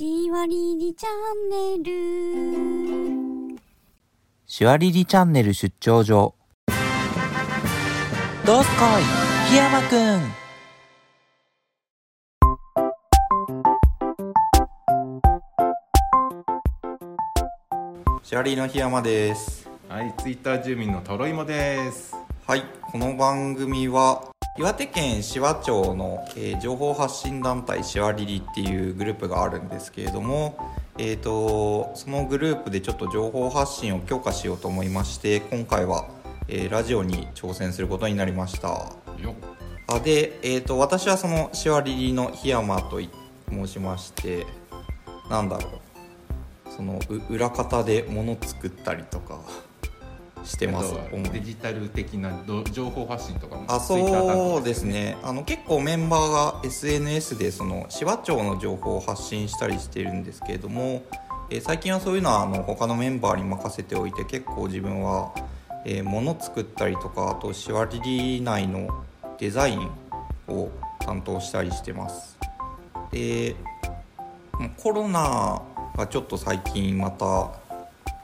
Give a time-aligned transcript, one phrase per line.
[0.00, 3.58] しわりりチャンネル
[4.46, 6.36] シュワリリチャンネル出張所。
[8.46, 9.02] どうすこい、
[9.50, 10.20] 檜山くん。
[18.22, 22.14] シャリーの檜山ですはい、ツイッター住民のトロイモです。
[22.46, 24.22] はいこの番組は
[24.58, 30.58] 岩手県紫波町の、えー情報発信団体シワリリっていうグループがあるんですけれども
[30.98, 36.08] えー、とそのグループでちょっと情報発信を強化しようと思いまして今回は、
[36.48, 38.92] えーラジオに挑戦することになりました。
[39.86, 43.10] あで、えー、と私はそのシワリリの檜山とい
[43.48, 44.44] 申しまして
[45.30, 46.72] なんだろう。
[46.72, 49.40] そのう裏方で物作ったりとか
[50.48, 50.94] してます
[51.30, 53.64] デジタル的など情報発信とかも。
[53.68, 55.18] あそうですね。
[55.22, 61.02] あの結構メンバーが SNS でその紫波町の情報を発信したりしてるんですけれども、
[61.50, 65.34] えー最近はそういうのはあの他のメンバーに任せておいて結構自分は、
[65.84, 68.88] えー物作ったりとかあとシワリリ内の
[69.38, 69.90] デザイン
[70.48, 72.38] を担当したりしてます。
[73.10, 73.54] で
[74.82, 75.60] コロナ
[75.96, 77.50] がちょっと最近また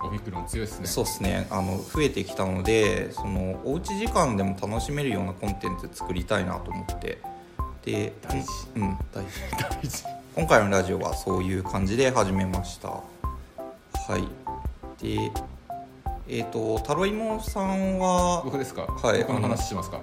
[0.05, 0.87] オミクロン強いですね。
[0.87, 7.19] そうですねあの増えてきたのでそのおうち時間でも楽しめるようなコンテンツ作りたいなと思って
[7.85, 9.31] で大事うん大事
[9.81, 10.05] 大事。
[10.37, 13.03] 今回のラジオはそういう感じで始めましたは
[14.19, 15.31] いで
[16.27, 18.83] えっ、とタロイモさんは僕ですか？
[18.83, 20.01] はい僕の話しますか？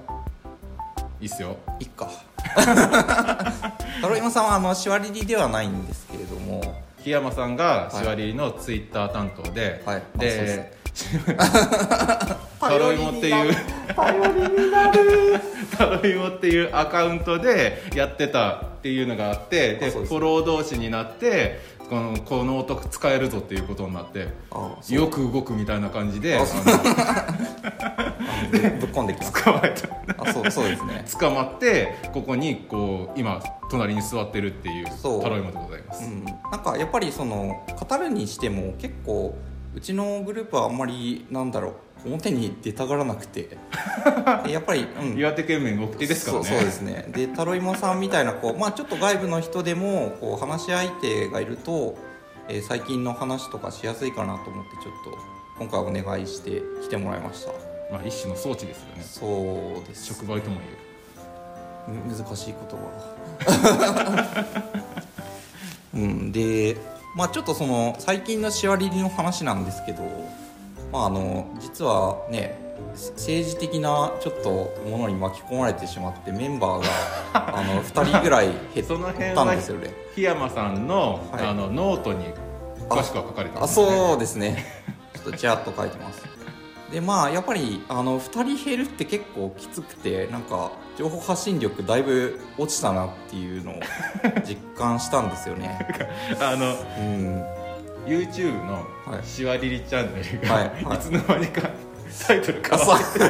[1.20, 1.56] いいっすよ。
[1.80, 2.10] いっか
[2.56, 6.41] タロイモさんはあのシワリリではないんですけれども
[7.04, 10.04] 檜山さんがシワリリのツイッター担当で、はい。
[10.16, 10.72] あで、
[12.60, 13.56] タロイモっていう
[15.78, 21.60] タロイモっていうアカウントでやってたっていうのがあってでフォロー同士になって
[21.92, 24.30] このこの音使えるぞっていうことになって
[24.90, 26.40] よく動くみたいな感じで
[28.50, 30.24] ぶ ぶっ込んできます捕まえた。
[30.24, 31.04] あそうそうですね。
[31.20, 35.22] 捕まってここにこう今隣に座ってるっていうそう。
[35.22, 39.36] タロイモでございます、うん、なんかやっぱりその語るにしても結構
[39.76, 43.44] うちのグループはあんまりなんだろう表に出たがらなくて。
[44.46, 46.46] で やっぱり、うん、岩手県民の奥手ですからね。
[46.46, 47.06] そうですね。
[47.10, 51.96] でタロイモさんみたいなこう、まあ、ちょっと外部の人でもこう話し相手がいると、
[52.48, 55.18] えー最近の話とかしやすいかなと思ってちょっと
[55.60, 57.52] 今回お願いして来てもらいました。
[57.92, 59.04] まあ一種の装置ですよね。
[59.04, 60.92] そうです触媒とも言える
[61.88, 62.86] む難しい言葉。
[65.94, 66.32] うん。
[66.32, 66.78] で
[67.16, 70.04] まあちょっとその最近のしわりりの話なんですけど
[70.92, 72.60] まああの実はね
[72.96, 76.88] せ政治的なちょっとものに巻き込まれてしまってメンバーが
[77.58, 79.94] あの2人ぐらい減その辺ったんはですよね。
[80.16, 81.48] 檜山さんの,、はい。
[81.48, 82.26] あのノートに
[82.90, 83.86] 詳しくは書かれてあますね。
[83.86, 84.66] そうですね。
[85.14, 86.26] ちょっとちらっと書いてます。
[86.92, 93.76] でまあやっぱりあの2人減るって結構きつくてなんか情報発信力だいぶ落ちたなっていうのを
[94.46, 95.80] 実感したんですよね。
[96.42, 97.61] あのうん
[98.06, 98.74] YouTube の
[99.06, 100.64] はい「しわりりチャンネルが」はい。
[100.84, 100.98] はい。
[100.98, 101.70] いつの間にか
[102.28, 103.30] タイトル変あわそう。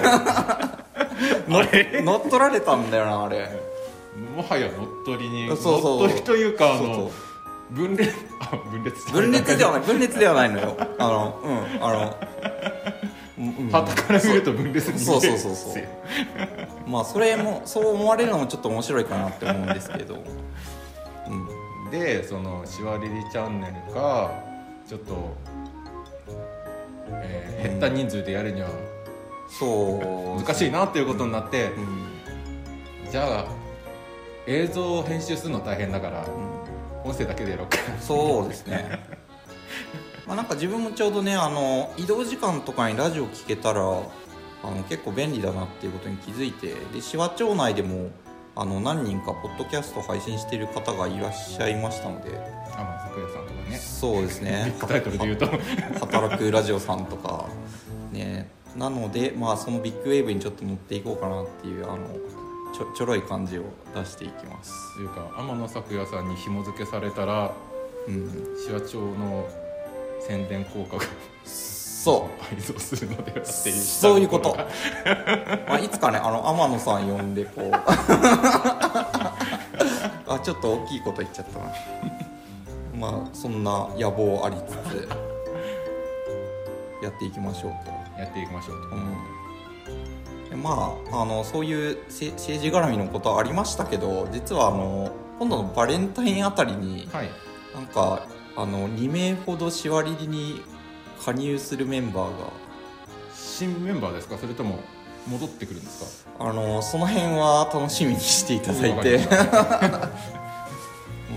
[1.49, 1.63] 乗っ
[2.03, 3.49] 乗っ取られたんだよなあれ。
[4.35, 5.99] もはや乗っ取りにそうそう。
[5.99, 7.11] 乗っ取りというかあそうの
[7.71, 9.81] 分裂あ分裂分裂ではない。
[9.81, 10.77] 分裂ではないのよ。
[10.97, 12.15] あのうんあの
[13.37, 13.71] うんうん。
[13.71, 15.83] はたから見ると分裂に見えるそうそうそうそう。
[16.87, 20.15] まあそれもそう思われるのもちょっと面白いかなって思うんですけど。
[21.27, 21.91] うん。
[21.91, 24.31] でそのしわりりチャンネルが
[24.91, 25.37] ちょっと、
[27.07, 28.69] えー減った人数でやるには
[29.47, 33.09] そう難しいなっていうことになって、うん。
[33.09, 33.45] じゃあ
[34.47, 37.09] 映像を編集するの大変だからうん。
[37.09, 37.77] 音声だけでやろうか。
[38.01, 38.99] そうですね。
[40.27, 44.03] まあなんか自分もちょうどねあの移動時間とかにラジオ聞けたらあの
[44.89, 48.09] 結構便利だなっていうことに気づいてで紫波町内でも
[48.55, 52.31] あの何人かポッドキャスト配信している方がいらっしゃいましたので。
[52.31, 53.77] 天野咲夜さんとかね。
[53.77, 54.75] そうですね。
[54.79, 55.47] タイトルで言うと。
[55.99, 57.47] 働くラジオさんとか。
[58.11, 58.49] ね。
[58.75, 62.07] なのでまあそのビッグウェーブにちょっと乗っていこうかなっていうあの
[62.73, 63.63] ちょちょろい感じを
[63.93, 64.95] 出していきます。
[64.95, 67.53] というか天野咲夜さんに紐付けされたら
[68.07, 68.25] うん。
[68.67, 69.49] 紫波町の
[70.19, 71.03] 宣伝効果が
[72.03, 72.55] そう。
[72.55, 73.75] 倍増するのではっていう。
[73.75, 74.53] そういうこと。
[74.53, 74.65] が
[75.69, 77.71] まあ、いつかねあの天野さん呼んでこう。
[80.27, 81.65] あちょっと大きいこと言っちゃったな。
[82.95, 85.07] まあそんな野望ありつつ。
[87.03, 97.29] やっていきましょうと、やっていきましょうと、うん、でまああのそういうせ政治絡みのことはありましたけど実はあの今度のバレンタインあたりにはい。
[97.73, 100.61] なんかあの2名ほどシワリリに
[101.23, 102.47] 加入するメンバーが。
[103.35, 104.37] 新メンバーですか？
[104.37, 104.79] それとも
[105.27, 106.45] 戻ってくるんですか？
[106.49, 109.19] あのその辺は楽しみにしていただいて。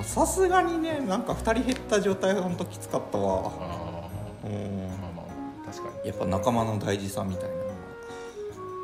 [0.02, 3.52] さすがにねなんか2人減った状態が本当きつかったわ。
[3.58, 4.08] あ
[4.44, 4.86] うん。
[4.86, 5.22] あまあま
[5.66, 7.72] あ確かやっぱ仲間の大事さみたいなのが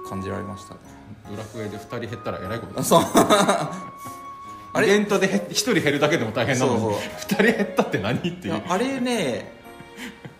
[0.09, 0.81] 感じられましたね。
[1.29, 3.03] にドラクエで2人減ったらえらいことですそう。
[4.83, 8.63] イベントでへ1人減るだけでも大変なのにそう2人減ったって何っていう。
[8.69, 9.53] あれね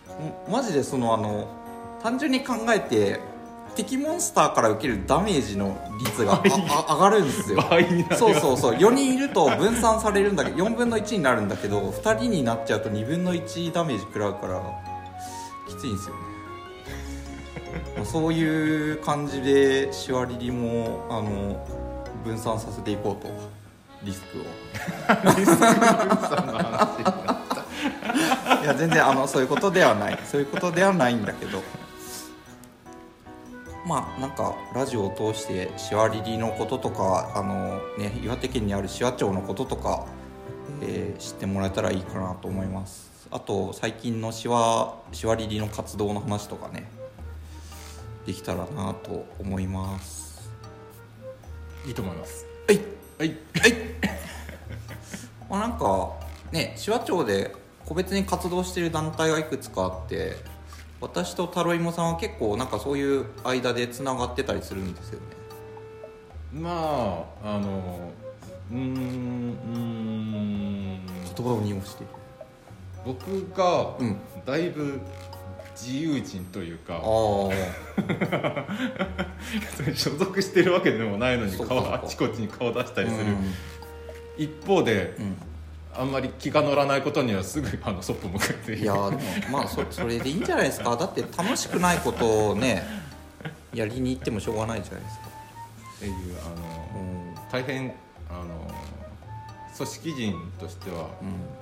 [0.49, 1.47] マジでそのあの
[2.01, 3.19] 単純に考えて
[3.75, 7.63] 敵モンスターから受けるダメージの率が上がるんですよ。
[8.17, 8.75] そうそうそう。
[8.75, 14.61] 4人いると分散されるんだけど4分の1になるんだけど2人になっちゃうと2分の1ダメージ食らうから
[15.67, 16.21] きついんですよね。
[17.95, 21.65] ま あそういう感じでシュワリリもあの
[22.25, 23.29] 分散させていこうと。
[24.03, 24.41] リスクを
[28.59, 30.19] いや全然あのそういうことではない。
[30.25, 31.61] そういうことではないんだけど。
[33.85, 40.05] まあなんかラジオを通してシワリリのこととかあの、ね、岩手県にある紫波町のこととか、
[40.81, 43.11] えー知ってもらえたらいいかなと思います。
[43.31, 46.89] あと最近のシワシワリリの活動の話とかね
[48.25, 50.51] できたらなと思います。
[51.87, 52.45] いいと思います。
[52.67, 52.81] はい。
[53.17, 53.35] はい。
[55.49, 56.11] まあ、なんか
[56.51, 57.55] ね紫波町で
[57.85, 60.35] 個別に活動してる団体がいくつかあって
[61.01, 65.25] 私とタロイモさんは結構なんかそういう間でつながってたりするんですよね。
[66.53, 68.11] まああの
[68.71, 68.81] うーん
[69.73, 70.99] うーん。
[71.35, 72.05] 言葉を濁して。
[73.03, 74.17] 僕がうん。
[74.45, 75.01] だいぶ
[75.75, 77.01] 自由人というか、ああ
[79.95, 83.53] 所属してるわけでもないのに顔あちこちに顔出したりする、うん。
[84.37, 85.35] 一方でうん
[85.93, 88.75] あんまり気が乗らないことにはすぐあのそっぽ向かって。
[88.75, 89.21] いやーでも
[89.51, 90.95] まあそそれでいいんじゃないですか。
[90.95, 92.83] だって楽しくないことをね
[93.73, 95.27] やりに行ってもしょうがないじゃないですか。
[95.97, 96.13] っていう
[96.45, 97.93] あのうん大変
[98.29, 98.73] あの
[99.75, 101.09] 組織人としては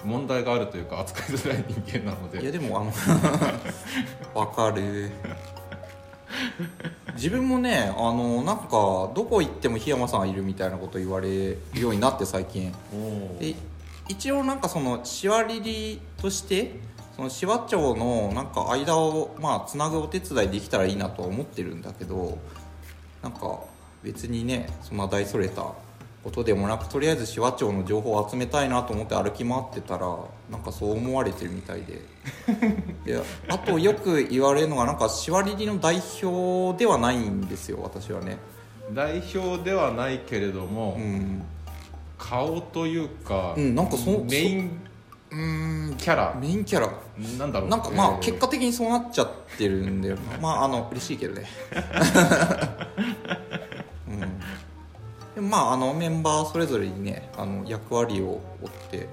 [0.03, 0.09] うん。
[0.09, 2.41] 問題があるというか扱いづらい人間なので。
[2.41, 2.93] いやでもあの
[4.39, 5.11] わかる。
[7.15, 12.73] 自分もねあのなんかどこ行っても檜山さんいるみたいなこと言われるようになって最近。
[12.93, 13.55] おで
[14.09, 16.79] 一応なんかそのしわりりとして
[17.15, 22.37] その紫波町のなんか間をまあつなぐお手伝いできたらいいなとは思ってるんだけど
[23.21, 23.59] なんか
[24.03, 25.73] 別にねそんな大それた
[26.23, 30.17] ことでもなくとりあえず紫波町の情報を集めたいなと思って歩き回ってたら
[30.49, 32.01] なんかそう思われてるみたいで。
[33.05, 38.37] であとよく言われるのがなんかしわりりの代表ではないんですよ私はね。
[38.93, 41.43] 代表ではないけれども、うん
[42.19, 44.79] 顔というか、うんなんかそメイン
[45.31, 45.35] う。
[45.35, 46.35] ーんキャラ。
[46.39, 46.89] メインキャラ。
[47.39, 47.69] なんだろう。
[47.69, 51.47] なんかまあえー結果的にそうなっちゃってるんだよなまああの嬉しいけどね。
[55.37, 55.49] うん。
[55.49, 59.07] まああのメンバーそれぞれにねあの役割を負って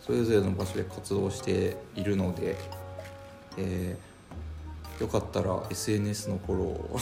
[0.00, 2.56] それぞれの場所で活動しているので、
[3.58, 4.10] えー
[5.00, 6.98] よかったら SNS のフォローを。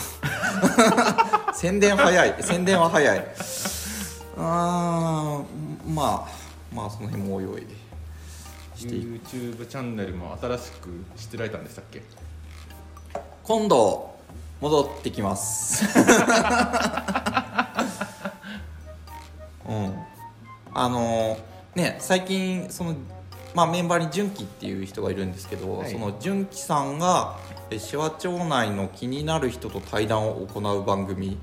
[1.53, 2.35] 宣伝早い。
[2.39, 3.27] 宣伝は早い
[4.41, 6.29] あーまあ
[6.73, 7.63] まあその辺もおいおい
[8.75, 12.01] して YouTube チャンネルも新しくしてられたんでしたっけ？
[13.43, 14.15] 今度
[14.61, 15.83] 戻ってきます。
[19.67, 19.93] うん。
[20.73, 21.37] あの
[21.75, 22.95] ね最近その
[23.53, 25.91] まあメンバーに純喜っていう人がいるんですけど、はい。
[25.91, 27.35] その純喜さんが
[27.71, 31.35] え紫波町内の気になる人と対談を行う番組な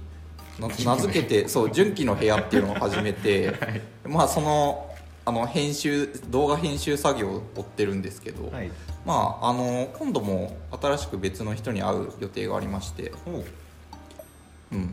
[0.59, 3.55] 名付けてそう純喜の部屋っていうのを始めて、
[4.05, 4.91] まあその
[5.25, 8.71] あの編集動画編集作業を追ってるんですけど、はい。
[9.05, 13.13] まああの今度も新しく別の人に会う予定がありまして、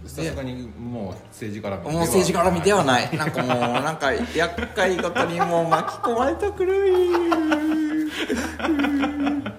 [0.05, 3.17] さすがにもう政治絡みではもう政治絡みではない。
[3.17, 7.13] なんかもうなんか厄介事にもう巻き込まれたくるい、
[8.63, 9.49] うん、で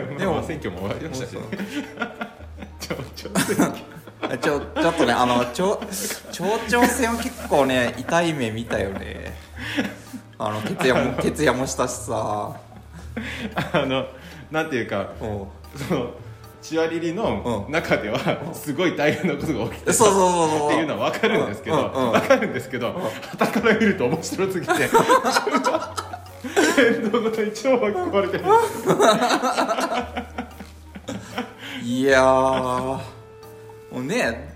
[0.00, 1.40] もでも選挙も終わりましたしね
[2.80, 3.30] ちょちょ
[4.40, 5.62] ちょちょっとねあの町
[6.32, 9.36] 町長選は結構ね痛い目見たよね。
[10.38, 12.12] あの徹夜も 徹夜もしたしさ。
[13.72, 14.06] あの
[14.50, 15.50] なんていうかも
[15.88, 16.10] その
[16.60, 17.72] チワリリのうん。
[17.72, 18.18] 中では
[18.52, 20.68] すごい大変なことが起きてうそうそうそうそう。
[20.68, 22.94] っていうのは分かるんですけど分かるんですけど
[23.38, 24.72] 傍から見ると面白すぎて
[26.76, 28.44] 変動ごとに超巻き込まれてる
[31.84, 33.15] いやー
[33.96, 34.54] もうね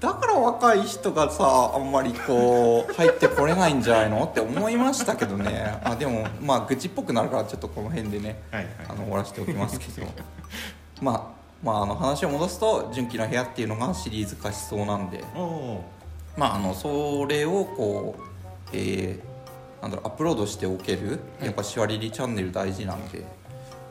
[0.00, 4.24] だから若い人がさあんまりこう入ってこれないんじゃないの？
[4.24, 5.80] って思いましたけどね。
[5.82, 8.74] あでもまあ愚痴っぽくなるからちょっとこの辺でねはいはい。
[8.90, 10.06] あの終わらせておきますけど。
[11.00, 11.22] まあ
[11.62, 15.24] まああの話を戻すと「純喜の部屋」っていうのがシリーズ化しそうなんで。
[16.36, 18.22] まああのそれをこう
[18.74, 23.24] えーなんだろうアップロードしておけるやっぱシワリリチャンネル大事なんで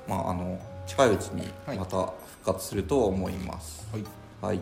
[0.08, 1.98] まああの近いうちにまた
[2.44, 3.88] 復活すると思います。
[3.92, 4.04] はい。
[4.42, 4.60] はい、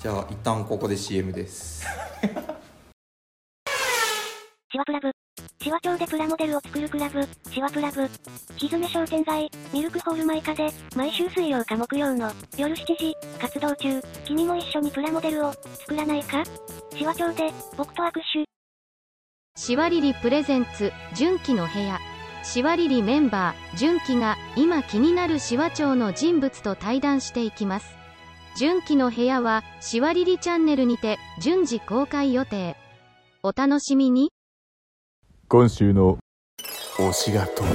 [0.00, 1.84] じゃあ一旦ここで CM です
[4.70, 5.10] シワプラブ。
[5.62, 8.06] シワ町でプラモデルを作るクラブ、シワプラブ。
[8.56, 14.00] ひずめ商店街、ミルクホールマイカで、毎週水曜か木曜の夜7時、活動中。
[14.26, 16.44] 君も一緒にプラモデルを作らないか？
[16.94, 18.44] シワ町で、僕と握手。
[19.56, 21.98] シワリリプレゼンツ純喜の部屋
[22.44, 27.97] シワリリメンバー純喜が今気になるシワ町の人物と対談していきます
[28.58, 32.76] 純喜の部屋はシワリリチャンネルにて順次公開予定。
[33.44, 34.32] お楽しみに。
[35.46, 36.18] 今週の
[36.96, 37.68] 推しが尊い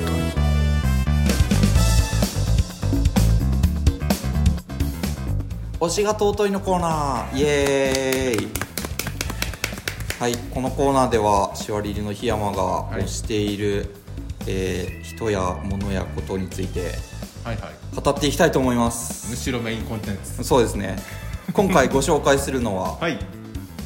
[5.79, 8.47] 推しが尊いのコーナーイエーイ。
[10.19, 13.95] はいこのコーナーではシワリリの檜山が推している、
[14.47, 16.91] えー人や物やことについて
[17.43, 18.01] はいはい。
[18.01, 19.29] 語っていきたいと思います。
[19.29, 20.43] むしろメインコンテンツ。
[20.43, 20.97] そうですね。
[21.53, 23.17] 今回ご紹介するのは、 はい。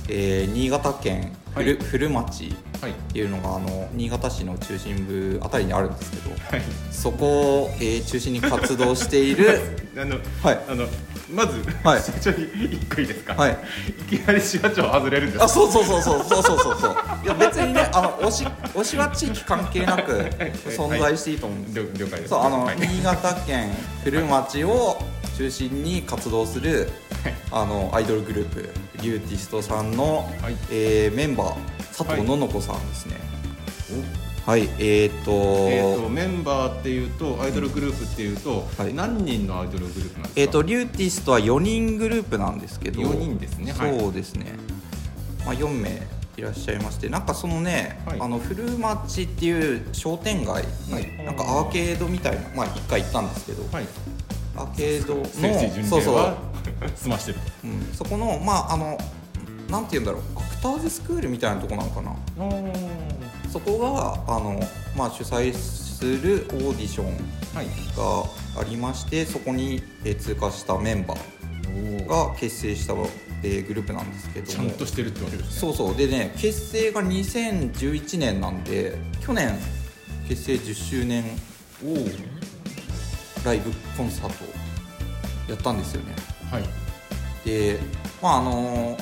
[0.09, 1.83] えー新潟県古,、はい。
[1.83, 2.43] 古町。
[2.45, 2.55] はい
[2.85, 6.61] っていうのがあの新潟市の中心部あたりにあるんですけどはい。
[6.91, 9.59] そこを、えー中心に活動している
[9.97, 10.59] あの はい。
[10.69, 10.87] あの
[11.33, 12.01] まず、はい。
[12.01, 13.57] 最初に一個いいですか、はい。
[13.99, 16.79] いきなり市場長外れるんですあそうそうそうそうそうそうそう。
[16.79, 20.11] そういや別にねあの推し推しは地域関係なく
[20.69, 21.83] 存在していいと思うんですよ。
[21.95, 22.29] 了了解です。
[22.29, 22.77] そうあの、はい。
[22.79, 23.71] 新潟県
[24.03, 24.97] 古町を
[25.37, 26.89] 中心に活動する
[27.51, 28.69] あのアイドルグループ
[29.01, 30.55] リューティストさんの、はい。
[30.71, 33.15] えーメンバー佐藤のの子さんですね。
[34.45, 35.31] おはい、えー、っと,、
[35.69, 38.93] えー、とメンバーっていうとアイドルグループっていうと、はい。
[38.93, 40.41] 何人のアイドルグループなんですか？
[40.41, 43.73] えー、とリューティストは4人グループなんですけど4人ですね。
[43.73, 43.99] はい。
[43.99, 44.53] そうですね、
[45.45, 48.21] まあ、4名いらっしゃいましてなんかそのね、はい。
[48.21, 50.61] あの古町っていう商店街、は
[50.99, 51.25] い。
[51.25, 53.85] なんかアーケードみたいなまあ一回行ったんですけど、はい。
[54.55, 56.37] アーケードの聖地巡そうそう、
[56.95, 57.39] 済ましてる。
[57.65, 58.97] うん、そこのまああの
[59.69, 60.21] なんて言うんだろう。
[60.37, 62.15] アクターズスクールみたいなとこなのかな。
[63.49, 64.59] そこがあの、
[64.95, 67.05] まあ、主催するオーディション
[67.55, 67.67] はい
[68.55, 72.93] がありましてそこに、えー通過したメンバーが結成した、
[73.43, 75.51] えーグループなんですけどちゃんもとしてるってわけですね。
[75.53, 75.95] そうそう。
[75.95, 79.57] でね結成が2011年なんで去年
[80.27, 81.23] 結成10周年
[81.83, 81.97] おお
[83.45, 84.43] ライブコンサート
[85.51, 86.13] やったんですよね。
[86.51, 86.63] はい。
[87.45, 87.79] で
[88.21, 88.97] まああの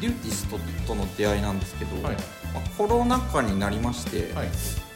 [0.00, 2.16] リューティストとの出会いなんですけど、はい。
[2.54, 4.48] まあ、コロナ禍になりまして、はい。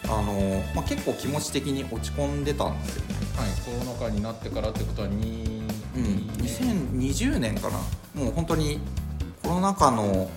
[0.04, 3.14] あのまあ、結構気持ち的に落ち込んでたんですよね。
[3.36, 3.50] はい。
[3.78, 5.60] コロナ禍になってからってことは2
[5.92, 6.04] うん、
[6.44, 7.78] 2020年かな。
[8.14, 8.78] もう本当に
[9.42, 10.30] コロナ禍の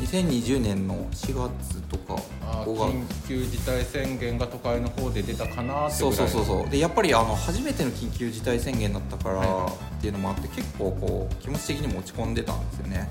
[0.00, 2.74] 2020年の4月とかあー5
[3.08, 6.70] 月緊急事態宣言が都会の方で出たかなってそうそうそううそう。
[6.70, 9.72] でやっぱりあの初めての緊急事態宣言だったからはい。
[9.96, 13.10] っていうのもあって結構こう気持ち的にも落ち込んでたんですよね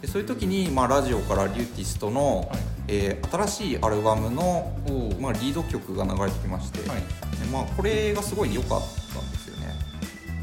[0.00, 2.58] でそういう時に、まあ、ラジオからリューティストの、はい。
[2.88, 4.72] えー新しいアルバムの、
[5.20, 7.00] まあ、リード曲が流れてきまして、はい。
[7.00, 8.80] でまあ、これがすごい良かっ
[9.12, 9.74] たんですよね。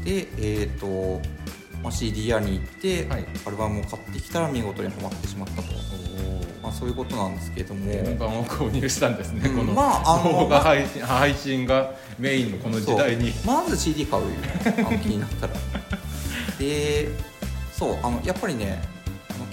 [0.04, 1.20] でえっ、と、
[1.82, 3.26] まあ、CD 屋に行って、はい。
[3.46, 5.68] アルバムを買ってきたら見事にハマってしまったと、
[6.62, 7.90] まあ、そういうことなんですけれども。
[7.90, 13.32] 円盤を購入したんですね、うんこのまああの動画配信配信がメインのこの時代に。
[13.44, 14.22] まず CD 買う？
[14.26, 14.30] よ
[15.02, 15.54] 気になったら。
[16.58, 17.08] で
[17.72, 18.95] そうあのやっぱりね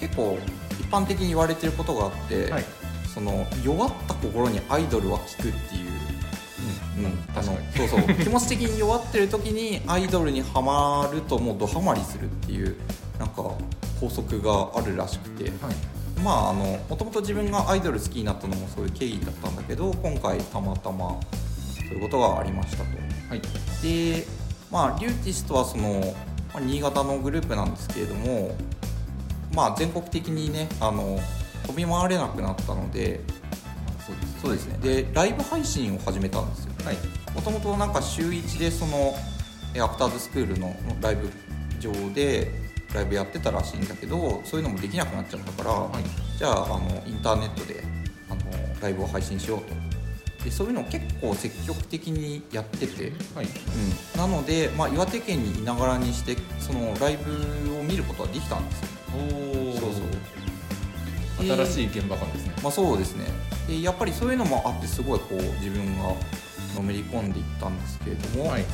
[0.03, 0.37] 結構
[0.71, 2.65] 一般的に言われてることがあって、はい。
[3.13, 5.53] その弱った心にアイドルは効くっていう、
[6.97, 7.19] うん。
[7.35, 8.01] あのそうそう。
[8.21, 12.75] 気持ち的に弱ってる時にアイドルにはまるともうドハマりするっていう
[13.17, 13.43] なんか
[14.01, 15.51] 法則があるらしくて、はい。
[16.21, 21.17] まああのもともと自分がアイドル好きになったのもそういう経緯だったんだけど今回たまたま
[21.77, 22.83] そういうことがありましたと。
[23.29, 23.41] はい。
[23.81, 24.25] で
[24.69, 26.13] まあリューティストはその、
[26.53, 28.55] まあ、新潟のグループなんですけれども
[29.53, 31.19] まあ全国的にねあの
[31.67, 33.21] 飛び回れなくなったので
[34.41, 34.77] そうですね。
[34.81, 36.73] でライブ配信を始めたんですよ。
[36.83, 36.97] はい。
[37.33, 39.15] もともとなんか週1でその
[39.73, 41.29] えアクターズスクールのライブ
[41.79, 42.51] 上で
[42.93, 46.03] ライブやってたらしいんだけどそういうのもできなくなっちゃったから、はい。
[46.37, 47.81] じゃああのインターネットで
[48.29, 48.41] あの
[48.81, 49.73] ライブを配信しようと。
[50.43, 53.45] でそういうのを結構積極的にやってて、はい。
[53.45, 58.92] うん、なので、まあ、岩手県にいながらにしてそのライブを見ることはできたんですよ
[59.79, 60.03] そうそう。
[61.39, 63.25] 新しい現場感ですね、まあそうですね。
[63.67, 66.13] でやっぱりそういうのもあってすごいこう自分が
[66.75, 68.65] のめり込んでいったんですけれども、はい。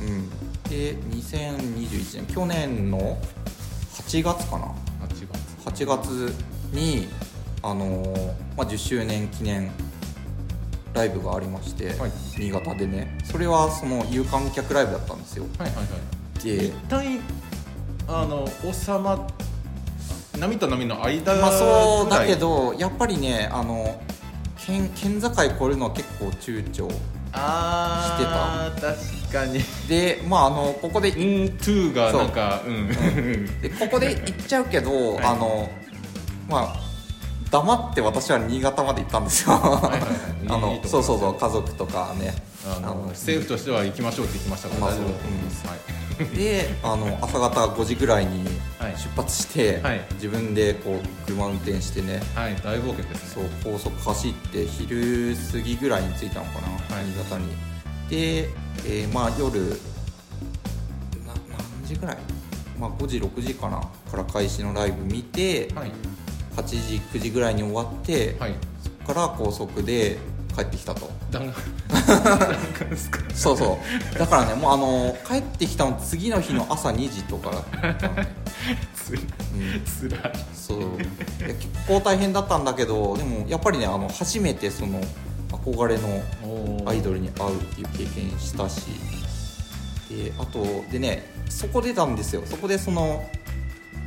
[0.00, 0.30] うん、
[0.70, 3.18] で2021年去年の
[3.94, 4.66] 8月かな。
[5.06, 5.28] 8
[5.64, 5.84] 月。
[5.84, 6.34] 8月
[6.72, 7.08] に
[7.62, 9.70] あのーまあ、10周年記念
[10.94, 12.12] ライブがありまして、はい。
[12.36, 13.18] 新潟でね。
[13.24, 15.46] それはその有観客ライブだったんですよ。
[15.58, 16.44] はいはいはい。
[16.44, 17.18] で一体
[18.06, 19.26] あの収ま
[20.38, 24.00] 波と波の間まあそうだけどやっぱりねあの
[24.56, 26.88] 県県境越えるのは結構躊躇
[27.32, 29.60] あー確かに。
[29.88, 32.70] でまああのここでうんトゥーがなんかう。
[32.70, 33.60] ん。
[33.60, 35.24] でここで言っちゃうけど、 はい。
[35.24, 35.70] あの
[36.48, 36.76] まあ
[37.50, 39.54] 黙って私は新潟まで行ったんですよ。
[39.56, 40.00] いはいはい。
[40.48, 42.34] あのそうそうそう家族とかね
[42.76, 46.36] あの政府としては行きましょうって言ってましたからまあ大丈夫だと思います、はい。
[46.36, 48.44] であの朝方5時ぐらいに
[48.78, 48.92] はい。
[48.96, 50.00] 出発して、はい。
[50.14, 52.20] 自分でこう車運転してね。
[52.34, 57.04] はい、大冒険ですそねう高速走って昼過ぎぐらいに着いたのかな、はい。
[57.04, 57.46] 新潟に。
[58.08, 58.48] で、
[58.86, 62.18] えーまあ夜な何時ぐらい、
[62.78, 65.92] まあ、5時6時かなから開始のライブ見て、はい。
[66.56, 68.54] 8時9時ぐらいに終わって、はい。
[68.82, 70.18] そこから高速で
[70.58, 71.08] 帰ってきたと。
[71.30, 72.90] 弾丸。
[72.90, 73.78] ですかそうそ
[74.14, 74.18] う。
[74.18, 78.08] だからねもうあの帰ってきたの次の日の朝2時とかだった。
[78.08, 78.28] のね、
[78.94, 80.32] つうん、つらい。
[80.52, 80.98] そう。
[80.98, 81.06] 結
[81.86, 85.00] 構大変だったんだけどでもやっぱりねあの初めてその
[85.50, 86.08] 憧れの
[86.42, 88.86] おアイドルに会うっていう経験したし。
[90.10, 92.42] であとでねそこでたんですよ。
[92.46, 93.24] そこでその、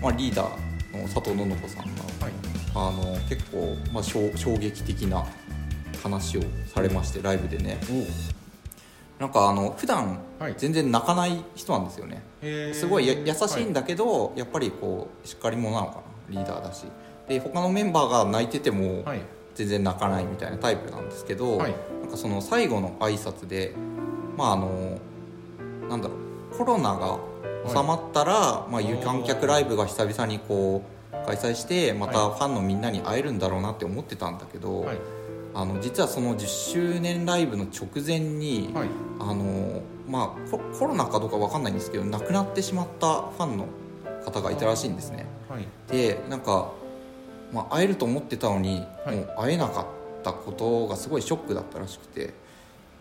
[0.02, 2.52] まあ、リーダーの佐藤のの子さんがはい。
[2.74, 5.26] あの結構、まあ、衝衝撃的な
[6.02, 6.42] 話を
[6.74, 7.80] されましてライブでね。
[9.20, 10.56] なんかあの普段はい。
[10.58, 12.74] 全然泣かない人なんですよね、へー。
[12.74, 16.86] すごいや優しいんだけど、やっぱりこうしっかり者なのかなリーダーだし。
[17.28, 19.22] で他のメンバーが泣いててもはい。
[19.54, 21.76] 全然泣かないみたいなタイプなんですけど、はい。
[22.02, 23.76] なんかその最後の挨拶で
[24.38, 24.98] まああの
[25.90, 26.16] なんだろ
[26.54, 27.20] うコロナが
[27.68, 32.40] 収まったら、まあ、有観客ライブが久々にこう開催してまたはい。
[32.40, 34.98] ファンのみんなに会えるんだろうなって思ってたんだけど、はい
[35.54, 38.88] あの実はその10周年ライブの直前に、はい。
[39.20, 43.68] あのまあココロナかどうかわかんないんですけど亡くなってしまったファンの
[44.26, 45.26] 方がいたらしいんですね。
[45.50, 45.68] はい。
[45.92, 46.72] でなんか、
[47.54, 49.16] まあ、会えると思ってたのに、はい。
[49.16, 49.86] もう会えなかっ
[50.24, 52.34] たことがすごいショックだったらしくて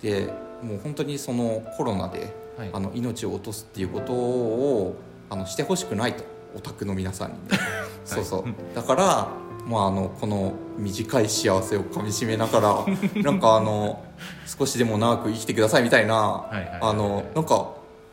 [0.02, 0.32] で
[0.62, 2.70] もう本当にそのコロナで、はい。
[2.72, 4.96] あの命を落とすっていうことを
[5.30, 7.58] あのしてほしくないとオタクの皆さんにね、
[8.04, 8.44] そうそう。
[8.74, 9.28] だから、
[9.66, 12.84] まあ、あのこの短い幸せをかみしめながら
[13.22, 14.02] なんかあの
[14.46, 16.44] 少しでも長く生きてくださいみたいな、
[16.82, 17.68] なんか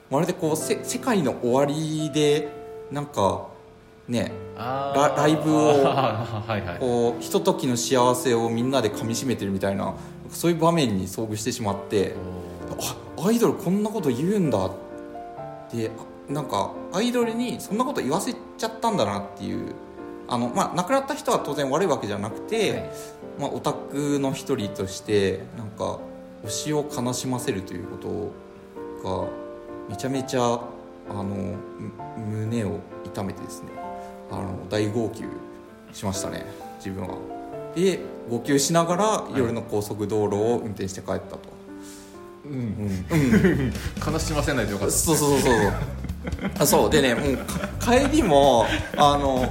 [0.09, 2.49] まるでこうせ世界の終わりで
[2.91, 3.47] なんか
[4.07, 6.79] ねあラライブをあー はいはい。
[6.79, 9.93] こうひとときの幸せをみんなでかみしめてるみたいな
[10.29, 12.15] そういう場面に遭遇してしまって
[12.79, 14.71] あアイドルこんなこと言うんだっ
[15.69, 15.91] て
[16.29, 19.73] あなんかアイドルにそんなこと言わせちゃったんだなっていう
[20.27, 22.89] あの、まあ、亡くなった人は当然悪いわけじゃなくて、はい。
[23.39, 25.99] まあ、オタクの一人としてなんか
[26.43, 28.33] 推しを悲しませるということ
[29.07, 29.27] が
[29.89, 30.41] めちゃめちゃ
[31.09, 31.57] あのむ
[32.17, 33.69] 胸を痛めてですね。
[34.29, 35.23] あの大号泣
[35.93, 36.45] しましたね
[36.77, 37.17] 自分は。
[37.75, 41.39] で号泣しながら夜の高速道路を運転して帰ったと、
[42.45, 42.51] うん。
[42.51, 43.73] うん。
[44.13, 45.73] 悲しませないでよかったそうそうそうそう。
[46.59, 46.89] あそう。
[46.89, 48.65] でねもうか帰りも
[48.97, 49.47] あの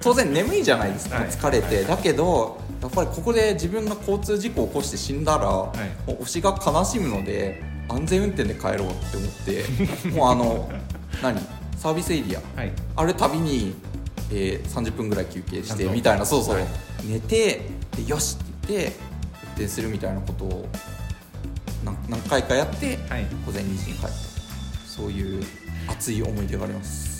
[0.00, 1.28] 当然眠いじゃないですか、はい。
[1.28, 1.84] 疲れて。
[1.84, 5.46] だけどやっぱりここで自分が交通事故を起こして死んだら、い。
[5.46, 5.72] も
[6.20, 9.64] う推しが悲しむので安全運転で帰ろうって思って
[10.16, 10.70] もうあの
[11.22, 11.40] 何
[11.76, 12.40] サービスエリア。
[12.60, 12.72] はい。
[12.96, 13.74] あるたびに、
[14.30, 16.66] えー30分ぐらい休憩してみたいなそうそう、はい。
[17.04, 18.96] 寝てでよしって言って
[19.44, 20.68] 運転するみたいなことを
[21.84, 23.26] 何何回かやって、はい。
[23.46, 24.08] 午前2時に帰った。
[24.98, 25.44] そういう
[25.86, 27.17] 熱い思い出があります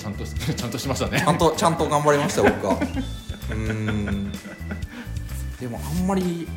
[0.00, 1.20] ちゃんと ちゃんとしましたね。
[1.20, 2.74] ちゃんとちゃんと頑張りました僕は。
[2.74, 4.32] うーん。
[5.60, 6.48] でもあんまり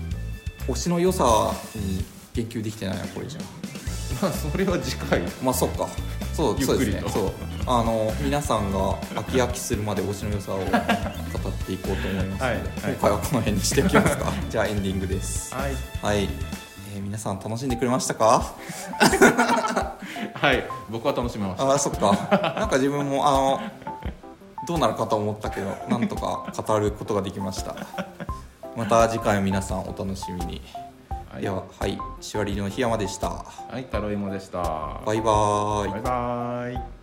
[0.68, 3.42] 推しの良さに言及できてないなこれじゃ。
[4.22, 5.22] まあそれは次回。
[5.44, 5.90] まあそっか。
[6.34, 7.04] そうそうですね。
[7.10, 7.32] そう。
[7.66, 10.68] あの皆さんが飽き飽きするまで推しの良さを語っ
[11.66, 12.62] ていこうと思いますので、はいはい。
[12.94, 14.32] 今回はこの辺にしておきますか。
[14.50, 15.54] じゃあエンディングです。
[15.54, 15.74] はい。
[16.02, 16.30] はい、
[16.94, 18.54] えー皆さん楽しんでくれましたか？
[20.36, 21.64] はい僕は楽しめました。
[21.66, 22.12] あーそっか。
[22.60, 23.60] なんか自分もあの
[24.68, 27.76] どうなるかと思ったけどなんとか語ることができました。
[28.76, 30.62] また次回皆さんお楽しみに、
[31.32, 31.42] はい。
[31.42, 33.30] でははいしわりの檜山でした。
[33.30, 33.46] は
[33.78, 34.60] いタロイモでした。
[35.06, 35.92] バイバーイ。
[35.92, 37.03] バイバイ